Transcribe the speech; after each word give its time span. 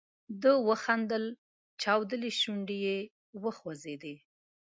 ده 0.41 0.51
وخندل، 0.67 1.25
چاودلې 1.81 2.31
شونډې 2.39 2.77
یې 2.85 2.97
وخوځېدې. 3.43 4.15